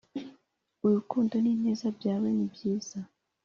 Urukundo 0.85 1.33
n 1.43 1.45
ineza 1.53 1.87
byawe 1.97 2.27
nibyiza 2.35 2.99